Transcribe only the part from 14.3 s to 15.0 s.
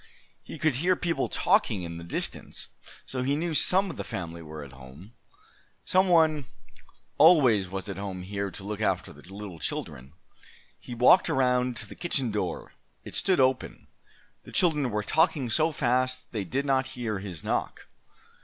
The children